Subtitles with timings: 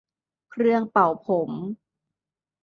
[0.51, 1.51] เครื่องเป่าผม